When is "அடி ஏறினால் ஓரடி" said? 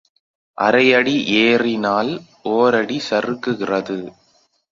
0.93-2.97